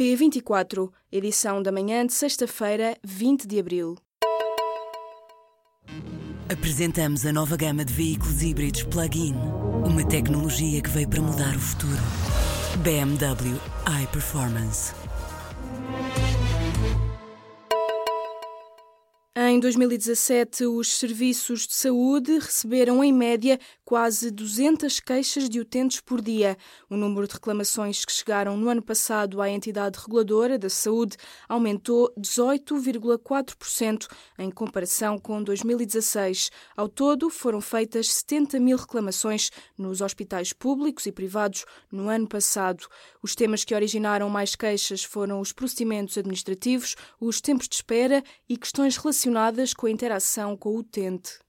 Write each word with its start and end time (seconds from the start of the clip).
P24, 0.00 0.90
edição 1.12 1.62
da 1.62 1.70
manhã 1.70 2.06
de 2.06 2.14
sexta-feira, 2.14 2.96
20 3.04 3.46
de 3.46 3.58
abril. 3.58 3.98
Apresentamos 6.50 7.26
a 7.26 7.32
nova 7.34 7.54
gama 7.54 7.84
de 7.84 7.92
veículos 7.92 8.42
híbridos 8.42 8.82
plug-in. 8.84 9.34
Uma 9.84 10.02
tecnologia 10.08 10.80
que 10.80 10.88
veio 10.88 11.06
para 11.06 11.20
mudar 11.20 11.54
o 11.54 11.60
futuro. 11.60 12.00
BMW 12.82 13.60
iPerformance. 14.02 14.94
Em 19.36 19.60
2017, 19.60 20.64
os 20.64 20.98
serviços 20.98 21.66
de 21.66 21.74
saúde 21.74 22.38
receberam, 22.38 23.02
em 23.02 23.12
média, 23.12 23.58
quase 23.90 24.30
200 24.30 25.00
queixas 25.00 25.48
de 25.48 25.58
utentes 25.58 26.00
por 26.00 26.22
dia. 26.22 26.56
O 26.88 26.96
número 26.96 27.26
de 27.26 27.34
reclamações 27.34 28.04
que 28.04 28.12
chegaram 28.12 28.56
no 28.56 28.68
ano 28.68 28.80
passado 28.80 29.42
à 29.42 29.50
entidade 29.50 29.98
reguladora 29.98 30.56
da 30.56 30.70
saúde 30.70 31.16
aumentou 31.48 32.08
18,4% 32.16 34.06
em 34.38 34.48
comparação 34.48 35.18
com 35.18 35.42
2016. 35.42 36.52
Ao 36.76 36.88
todo, 36.88 37.28
foram 37.30 37.60
feitas 37.60 38.12
70 38.12 38.60
mil 38.60 38.76
reclamações 38.76 39.50
nos 39.76 40.00
hospitais 40.00 40.52
públicos 40.52 41.06
e 41.06 41.10
privados 41.10 41.64
no 41.90 42.08
ano 42.08 42.28
passado. 42.28 42.86
Os 43.20 43.34
temas 43.34 43.64
que 43.64 43.74
originaram 43.74 44.30
mais 44.30 44.54
queixas 44.54 45.02
foram 45.02 45.40
os 45.40 45.50
procedimentos 45.50 46.16
administrativos, 46.16 46.94
os 47.20 47.40
tempos 47.40 47.68
de 47.68 47.74
espera 47.74 48.22
e 48.48 48.56
questões 48.56 48.96
relacionadas 48.96 49.74
com 49.74 49.86
a 49.86 49.90
interação 49.90 50.56
com 50.56 50.68
o 50.68 50.78
utente. 50.78 51.40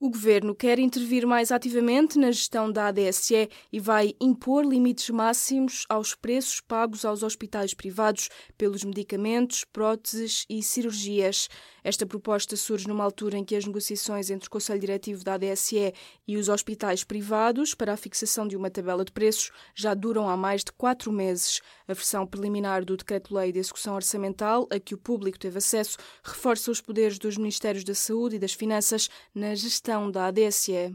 O 0.00 0.10
governo 0.10 0.54
quer 0.54 0.78
intervir 0.78 1.26
mais 1.26 1.50
ativamente 1.50 2.20
na 2.20 2.30
gestão 2.30 2.70
da 2.70 2.86
ADSE 2.86 3.50
e 3.72 3.80
vai 3.80 4.14
impor 4.20 4.64
limites 4.64 5.10
máximos 5.10 5.84
aos 5.88 6.14
preços 6.14 6.60
pagos 6.60 7.04
aos 7.04 7.24
hospitais 7.24 7.74
privados 7.74 8.28
pelos 8.56 8.84
medicamentos, 8.84 9.64
próteses 9.64 10.46
e 10.48 10.62
cirurgias. 10.62 11.48
Esta 11.82 12.06
proposta 12.06 12.54
surge 12.54 12.86
numa 12.86 13.02
altura 13.02 13.38
em 13.38 13.44
que 13.44 13.56
as 13.56 13.66
negociações 13.66 14.30
entre 14.30 14.46
o 14.46 14.50
Conselho 14.50 14.78
Diretivo 14.78 15.24
da 15.24 15.34
ADSE 15.34 15.92
e 16.28 16.36
os 16.36 16.48
hospitais 16.48 17.02
privados 17.02 17.74
para 17.74 17.92
a 17.92 17.96
fixação 17.96 18.46
de 18.46 18.56
uma 18.56 18.70
tabela 18.70 19.04
de 19.04 19.10
preços 19.10 19.50
já 19.74 19.94
duram 19.94 20.28
há 20.28 20.36
mais 20.36 20.62
de 20.62 20.70
quatro 20.70 21.10
meses. 21.10 21.60
A 21.88 21.92
versão 21.94 22.24
preliminar 22.24 22.84
do 22.84 22.96
Decreto-Lei 22.96 23.50
de 23.50 23.58
Execução 23.58 23.96
Orçamental, 23.96 24.68
a 24.70 24.78
que 24.78 24.94
o 24.94 24.98
público 24.98 25.40
teve 25.40 25.58
acesso, 25.58 25.96
reforça 26.22 26.70
os 26.70 26.80
poderes 26.80 27.18
dos 27.18 27.36
Ministérios 27.36 27.82
da 27.82 27.94
Saúde 27.94 28.36
e 28.36 28.38
das 28.38 28.52
Finanças 28.52 29.08
na 29.34 29.56
gestão 29.56 29.87
da 30.12 30.26
ADSE. 30.26 30.94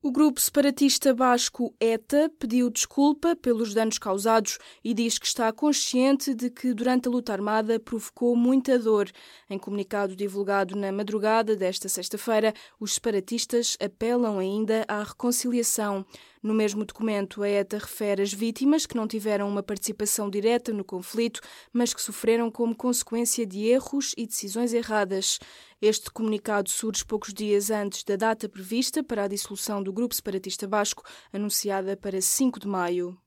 O 0.00 0.12
grupo 0.12 0.40
separatista 0.40 1.12
basco 1.12 1.74
ETA 1.80 2.30
pediu 2.38 2.70
desculpa 2.70 3.34
pelos 3.34 3.74
danos 3.74 3.98
causados 3.98 4.58
e 4.84 4.94
diz 4.94 5.18
que 5.18 5.26
está 5.26 5.50
consciente 5.52 6.32
de 6.32 6.48
que 6.48 6.72
durante 6.72 7.08
a 7.08 7.10
luta 7.10 7.32
armada 7.32 7.80
provocou 7.80 8.36
muita 8.36 8.78
dor. 8.78 9.10
Em 9.50 9.58
comunicado 9.58 10.14
divulgado 10.14 10.76
na 10.76 10.92
madrugada 10.92 11.56
desta 11.56 11.88
sexta-feira, 11.88 12.54
os 12.78 12.94
separatistas 12.94 13.76
apelam 13.80 14.38
ainda 14.38 14.84
à 14.86 15.02
reconciliação. 15.02 16.06
No 16.44 16.52
mesmo 16.52 16.84
documento, 16.84 17.42
a 17.42 17.48
ETA 17.48 17.78
refere 17.78 18.20
as 18.20 18.30
vítimas 18.30 18.84
que 18.84 18.94
não 18.94 19.08
tiveram 19.08 19.48
uma 19.48 19.62
participação 19.62 20.28
direta 20.28 20.74
no 20.74 20.84
conflito, 20.84 21.40
mas 21.72 21.94
que 21.94 22.02
sofreram 22.02 22.50
como 22.50 22.76
consequência 22.76 23.46
de 23.46 23.64
erros 23.64 24.12
e 24.14 24.26
decisões 24.26 24.74
erradas. 24.74 25.38
Este 25.80 26.10
comunicado 26.10 26.68
surge 26.68 27.02
poucos 27.02 27.32
dias 27.32 27.70
antes 27.70 28.04
da 28.04 28.16
data 28.16 28.46
prevista 28.46 29.02
para 29.02 29.24
a 29.24 29.28
dissolução 29.28 29.82
do 29.82 29.90
Grupo 29.90 30.14
Separatista 30.14 30.68
Basco, 30.68 31.02
anunciada 31.32 31.96
para 31.96 32.20
5 32.20 32.60
de 32.60 32.68
maio. 32.68 33.23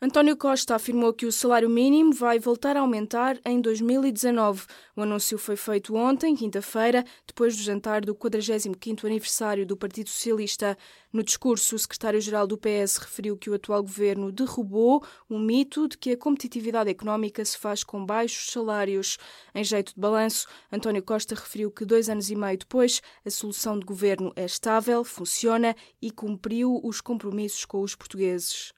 António 0.00 0.36
Costa 0.36 0.76
afirmou 0.76 1.12
que 1.12 1.26
o 1.26 1.32
salário 1.32 1.68
mínimo 1.68 2.12
vai 2.14 2.38
voltar 2.38 2.76
a 2.76 2.80
aumentar 2.82 3.36
em 3.44 3.60
2019. 3.60 4.64
O 4.94 5.02
anúncio 5.02 5.36
foi 5.36 5.56
feito 5.56 5.96
ontem, 5.96 6.36
quinta-feira, 6.36 7.04
depois 7.26 7.56
do 7.56 7.62
jantar 7.64 8.02
do 8.02 8.14
45º 8.14 9.06
aniversário 9.06 9.66
do 9.66 9.76
Partido 9.76 10.08
Socialista. 10.08 10.78
No 11.12 11.24
discurso, 11.24 11.74
o 11.74 11.78
secretário-geral 11.80 12.46
do 12.46 12.56
PS 12.56 12.98
referiu 12.98 13.36
que 13.36 13.50
o 13.50 13.54
atual 13.54 13.82
governo 13.82 14.30
derrubou 14.30 15.04
o 15.28 15.36
mito 15.36 15.88
de 15.88 15.98
que 15.98 16.12
a 16.12 16.16
competitividade 16.16 16.88
económica 16.88 17.44
se 17.44 17.58
faz 17.58 17.82
com 17.82 18.06
baixos 18.06 18.52
salários. 18.52 19.18
Em 19.52 19.64
jeito 19.64 19.94
de 19.94 20.00
balanço, 20.00 20.46
António 20.70 21.02
Costa 21.02 21.34
referiu 21.34 21.72
que 21.72 21.84
dois 21.84 22.08
anos 22.08 22.30
e 22.30 22.36
meio 22.36 22.56
depois, 22.56 23.02
a 23.26 23.30
solução 23.30 23.76
de 23.76 23.84
governo 23.84 24.32
é 24.36 24.44
estável, 24.44 25.02
funciona 25.02 25.74
e 26.00 26.12
cumpriu 26.12 26.80
os 26.84 27.00
compromissos 27.00 27.64
com 27.64 27.82
os 27.82 27.96
portugueses. 27.96 28.77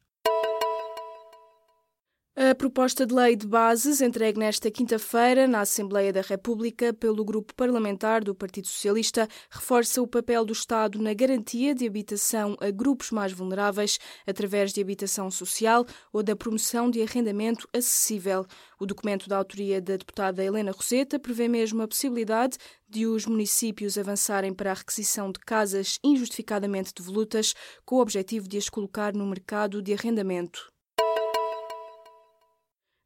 A 2.36 2.54
proposta 2.54 3.04
de 3.04 3.12
lei 3.12 3.34
de 3.34 3.44
bases, 3.44 4.00
entregue 4.00 4.38
nesta 4.38 4.70
quinta-feira 4.70 5.48
na 5.48 5.62
Assembleia 5.62 6.12
da 6.12 6.20
República 6.20 6.94
pelo 6.94 7.24
Grupo 7.24 7.52
Parlamentar 7.56 8.22
do 8.22 8.32
Partido 8.36 8.68
Socialista, 8.68 9.28
reforça 9.50 10.00
o 10.00 10.06
papel 10.06 10.44
do 10.44 10.52
Estado 10.52 11.02
na 11.02 11.12
garantia 11.12 11.74
de 11.74 11.84
habitação 11.84 12.56
a 12.60 12.70
grupos 12.70 13.10
mais 13.10 13.32
vulneráveis 13.32 13.98
através 14.24 14.72
de 14.72 14.80
habitação 14.80 15.28
social 15.28 15.84
ou 16.12 16.22
da 16.22 16.36
promoção 16.36 16.88
de 16.88 17.02
arrendamento 17.02 17.68
acessível. 17.74 18.46
O 18.78 18.86
documento 18.86 19.28
da 19.28 19.36
autoria 19.36 19.80
da 19.80 19.96
deputada 19.96 20.44
Helena 20.44 20.70
Roseta 20.70 21.18
prevê 21.18 21.48
mesmo 21.48 21.82
a 21.82 21.88
possibilidade 21.88 22.58
de 22.88 23.06
os 23.06 23.26
municípios 23.26 23.98
avançarem 23.98 24.54
para 24.54 24.70
a 24.70 24.74
requisição 24.74 25.32
de 25.32 25.40
casas 25.40 25.98
injustificadamente 26.02 26.94
devolutas, 26.94 27.54
com 27.84 27.96
o 27.96 28.00
objetivo 28.00 28.48
de 28.48 28.56
as 28.56 28.68
colocar 28.68 29.12
no 29.12 29.26
mercado 29.26 29.82
de 29.82 29.92
arrendamento. 29.92 30.70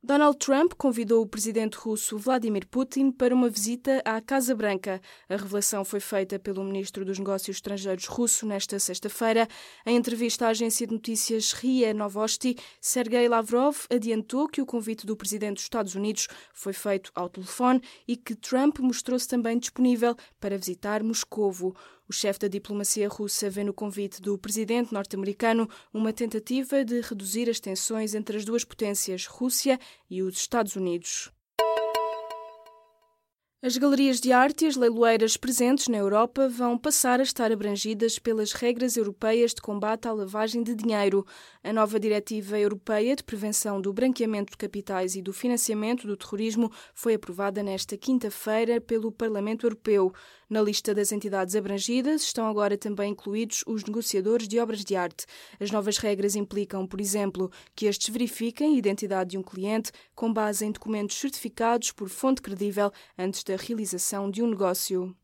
Donald 0.06 0.37
Trump 0.37 0.75
convidou 0.76 1.22
o 1.22 1.26
presidente 1.26 1.78
russo 1.78 2.19
Vladimir 2.19 2.66
Putin 2.66 3.10
para 3.10 3.34
uma 3.34 3.48
visita 3.48 4.03
à 4.04 4.20
Casa 4.20 4.54
Branca. 4.54 5.00
A 5.31 5.37
revelação 5.37 5.82
foi 5.82 5.98
feita 5.98 6.38
pelo 6.38 6.62
ministro 6.62 7.06
dos 7.06 7.19
Negócios 7.19 7.56
Estrangeiros 7.56 8.04
russo 8.04 8.44
nesta 8.44 8.78
sexta-feira. 8.78 9.48
Em 9.87 9.97
entrevista 9.97 10.44
à 10.44 10.50
agência 10.50 10.87
de 10.87 10.92
notícias 10.92 11.54
RIA 11.54 11.94
Novosti, 11.94 12.54
Sergei 12.82 13.26
Lavrov 13.26 13.78
adiantou 13.91 14.47
que 14.47 14.60
o 14.60 14.66
convite 14.66 15.06
do 15.06 15.16
presidente 15.16 15.54
dos 15.54 15.62
Estados 15.62 15.94
Unidos 15.94 16.28
foi 16.53 16.75
feito 16.75 17.10
ao 17.15 17.31
telefone 17.31 17.81
e 18.06 18.15
que 18.15 18.34
Trump 18.34 18.81
mostrou-se 18.81 19.26
também 19.26 19.59
disponível 19.59 20.15
para 20.38 20.59
visitar 20.59 21.03
Moscovo. 21.03 21.75
O 22.09 22.12
chefe 22.12 22.41
da 22.41 22.48
diplomacia 22.48 23.09
russa 23.09 23.48
vê 23.48 23.65
no 23.65 23.72
convite 23.72 24.20
do 24.20 24.37
presidente 24.37 24.92
norte-americano 24.92 25.69
uma 25.92 26.12
tentativa 26.12 26.84
de 26.84 27.00
reduzir 27.00 27.48
as 27.48 27.59
tensões 27.59 28.15
entre 28.15 28.37
as 28.37 28.44
duas 28.44 28.62
potências, 28.62 29.26
Rússia 29.26 29.78
e 30.10 30.22
os 30.22 30.37
Estados 30.37 30.76
Unidos. 30.76 31.32
As 33.67 33.79
galerias 33.79 34.21
de 34.21 34.31
arte 34.31 34.67
e 34.67 34.69
as 34.69 34.77
leiloeiras 34.77 35.39
presentes 35.39 35.89
na 35.89 35.97
Europa 35.97 36.51
vão 36.51 36.77
passar 36.77 37.19
a 37.19 37.23
estar 37.23 37.51
abrangidas 37.51 38.19
pelas 38.19 38.53
regras 38.53 38.95
europeias 38.95 39.55
de 39.55 39.63
combate 39.63 40.07
à 40.07 40.13
lavagem 40.13 40.63
de 40.63 40.75
dinheiro. 40.75 41.25
A 41.63 41.73
nova 41.73 41.99
Diretiva 41.99 42.59
Europeia 42.59 43.17
de 43.17 43.25
Prevenção 43.25 43.81
do 43.81 43.91
Branqueamento 43.91 44.51
de 44.51 44.59
Capitais 44.59 45.17
e 45.17 45.23
do 45.23 45.33
Financiamento 45.33 46.07
do 46.07 46.15
Terrorismo 46.15 46.71
foi 46.93 47.15
aprovada 47.15 47.63
nesta 47.63 47.97
quinta-feira 47.97 48.83
pelo 48.83 49.11
Parlamento 49.11 49.65
Europeu. 49.65 50.13
Na 50.51 50.61
lista 50.61 50.95
das 50.95 51.11
entidades 51.11 51.57
abrangidas 51.57 52.23
estão 52.23 52.47
agora 52.47 52.77
também 52.77 53.13
incluídos 53.13 53.65
os 53.67 53.83
negociadores 53.83 54.47
de 54.47 54.61
obras 54.61 54.85
de 54.85 54.95
arte. 54.95 55.25
As 55.59 55.71
novas 55.71 55.97
regras 55.97 56.37
implicam, 56.37 56.87
por 56.87 57.01
exemplo, 57.01 57.51
que 57.75 57.87
estes 57.87 58.11
verifiquem 58.11 58.75
a 58.75 58.79
identidade 58.79 59.31
de 59.31 59.39
um 59.39 59.43
cliente 59.43 59.91
com 60.15 60.31
base 60.31 60.67
em 60.67 60.71
documentos 60.71 61.17
certificados 61.17 61.93
por 61.93 62.11
fonte 62.11 62.43
credível 62.43 62.93
antes 63.17 63.43
da 63.43 63.53
realização 63.56 64.31
de 64.31 64.42
um 64.42 64.48
negócio. 64.48 65.15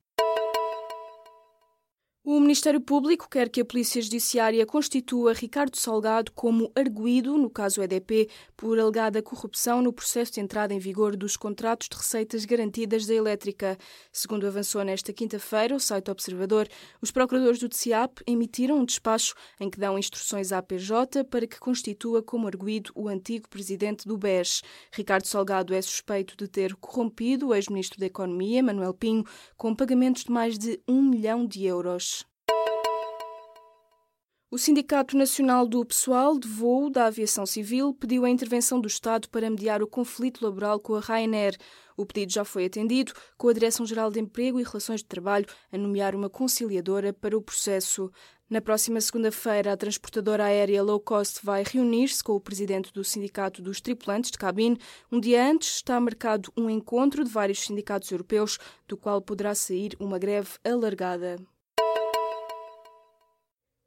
O 2.33 2.39
Ministério 2.39 2.81
Público 2.81 3.29
quer 3.29 3.49
que 3.49 3.61
a 3.61 3.65
Polícia 3.65 4.01
Judiciária 4.01 4.65
constitua 4.65 5.33
Ricardo 5.33 5.77
Salgado 5.77 6.31
como 6.31 6.71
arguído, 6.77 7.37
no 7.37 7.51
caso 7.51 7.83
EDP, 7.83 8.29
por 8.57 8.79
alegada 8.79 9.21
corrupção 9.21 9.83
no 9.83 9.93
processo 9.93 10.35
de 10.35 10.41
entrada 10.41 10.73
em 10.73 10.79
vigor 10.79 11.17
dos 11.17 11.37
contratos 11.37 11.89
de 11.89 11.97
receitas 11.97 12.45
garantidas 12.45 13.05
da 13.05 13.15
elétrica. 13.15 13.77
Segundo 14.13 14.47
avançou 14.47 14.85
nesta 14.85 15.13
quinta-feira 15.13 15.75
o 15.75 15.81
site 15.81 16.09
Observador, 16.09 16.69
os 17.03 17.11
procuradores 17.11 17.59
do 17.59 17.69
TCIAP 17.69 18.21
emitiram 18.25 18.79
um 18.79 18.85
despacho 18.85 19.35
em 19.59 19.69
que 19.69 19.81
dão 19.81 19.99
instruções 19.99 20.53
à 20.53 20.63
PJ 20.63 21.25
para 21.25 21.49
que 21.49 21.59
constitua 21.59 22.23
como 22.23 22.47
arguído 22.47 22.93
o 22.95 23.09
antigo 23.09 23.49
presidente 23.49 24.07
do 24.07 24.17
BES. 24.17 24.63
Ricardo 24.93 25.27
Salgado 25.27 25.75
é 25.75 25.83
suspeito 25.83 26.37
de 26.37 26.47
ter 26.47 26.77
corrompido 26.77 27.49
o 27.49 27.55
ex-ministro 27.57 27.99
da 27.99 28.07
Economia, 28.07 28.63
Manuel 28.63 28.95
Pinho, 28.95 29.25
com 29.57 29.75
pagamentos 29.75 30.23
de 30.23 30.31
mais 30.31 30.57
de 30.57 30.81
um 30.87 31.03
milhão 31.03 31.45
de 31.45 31.65
euros. 31.65 32.20
O 34.53 34.59
Sindicato 34.59 35.17
Nacional 35.17 35.65
do 35.65 35.85
Pessoal 35.85 36.37
de 36.37 36.49
Voo 36.49 36.91
da 36.91 37.07
Aviação 37.07 37.47
Civil 37.47 37.95
pediu 37.95 38.25
a 38.25 38.29
intervenção 38.29 38.81
do 38.81 38.89
Estado 38.89 39.29
para 39.29 39.49
mediar 39.49 39.81
o 39.81 39.87
conflito 39.87 40.45
laboral 40.45 40.81
com 40.81 40.97
a 40.97 41.01
Ryanair. 41.01 41.57
O 41.97 42.05
pedido 42.05 42.33
já 42.33 42.45
foi 42.45 42.65
atendido, 42.65 43.13
com 43.39 43.49
a 43.49 43.53
Direção-Geral 43.53 44.11
de 44.11 44.19
Emprego 44.19 44.59
e 44.59 44.65
Relações 44.65 45.03
de 45.03 45.07
Trabalho 45.07 45.47
a 45.71 45.79
nomear 45.79 46.17
uma 46.17 46.29
conciliadora 46.29 47.13
para 47.13 47.39
o 47.39 47.41
processo. 47.41 48.11
Na 48.51 48.61
próxima 48.61 49.01
segunda-feira, 49.01 49.73
a 49.73 49.77
transportadora 49.77 50.47
aérea 50.47 50.83
low 50.83 50.99
cost 50.99 51.39
vai 51.45 51.63
reunir-se 51.63 52.25
com 52.25 52.33
o 52.33 52.41
presidente 52.41 52.93
do 52.93 53.05
Sindicato 53.05 53.63
dos 53.63 53.81
Tripulantes 53.81 54.33
de 54.33 54.39
Cabine. 54.39 54.81
Um 55.13 55.21
dia 55.21 55.49
antes 55.49 55.77
está 55.77 56.01
marcado 56.01 56.53
um 56.57 56.69
encontro 56.69 57.23
de 57.23 57.31
vários 57.31 57.61
sindicatos 57.61 58.11
europeus, 58.11 58.59
do 58.89 58.97
qual 58.97 59.23
poderá 59.23 59.55
sair 59.55 59.95
uma 60.01 60.19
greve 60.19 60.51
alargada. 60.65 61.37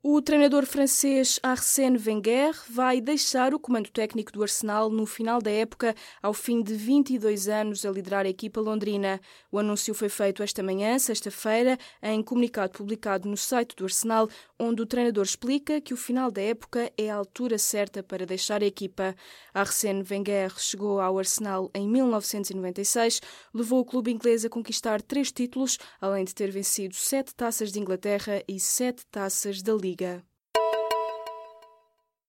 O 0.06 0.22
treinador 0.22 0.66
francês 0.66 1.40
Arsène 1.42 1.98
Wenger 1.98 2.54
vai 2.70 3.00
deixar 3.00 3.54
o 3.54 3.60
comando 3.60 3.90
técnico 3.90 4.34
do 4.34 4.42
Arsenal 4.42 4.90
no 4.90 5.06
final 5.06 5.42
da 5.42 5.50
época, 5.50 5.96
ao 6.22 6.34
fim 6.34 6.62
de 6.62 6.74
22 6.74 7.48
anos 7.48 7.86
a 7.86 7.90
liderar 7.90 8.26
a 8.26 8.30
equipa 8.30 8.60
londrina. 8.60 9.22
O 9.50 9.58
anúncio 9.58 9.94
foi 9.94 10.10
feito 10.10 10.44
esta 10.44 10.62
manhã, 10.62 11.00
sexta-feira, 11.00 11.78
em 12.02 12.22
comunicado 12.22 12.74
publicado 12.74 13.30
no 13.30 13.38
site 13.38 13.78
do 13.78 13.86
Arsenal, 13.86 14.28
onde 14.60 14.82
o 14.82 14.86
treinador 14.86 15.24
explica 15.24 15.80
que 15.80 15.94
o 15.94 15.98
final 15.98 16.30
da 16.30 16.42
época 16.42 16.92
é 16.98 17.10
a 17.10 17.16
altura 17.16 17.58
certa 17.58 18.04
para 18.04 18.26
deixar 18.26 18.62
a 18.62 18.66
equipa. 18.66 19.16
Arsène 19.54 20.04
Wenger 20.04 20.54
chegou 20.60 21.00
ao 21.00 21.18
Arsenal 21.18 21.72
em 21.74 21.88
1996, 21.88 23.22
levou 23.54 23.80
o 23.80 23.86
clube 23.86 24.12
inglês 24.12 24.44
a 24.44 24.50
conquistar 24.50 25.02
três 25.02 25.32
títulos, 25.32 25.78
além 26.02 26.26
de 26.26 26.36
ter 26.36 26.52
vencido 26.52 26.94
sete 26.94 27.34
taças 27.34 27.72
de 27.72 27.80
Inglaterra 27.80 28.44
e 28.50 28.60
sete 28.60 29.06
taças 29.06 29.62
da 29.62 29.74
Liga. 29.74 29.93
Liga. 29.94 30.24